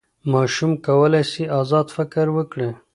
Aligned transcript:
ماشوم 0.33 0.71
کولی 0.85 1.23
سي 1.31 1.43
ازاد 1.59 1.87
فکر 1.97 2.25
وکړي. 2.37 2.69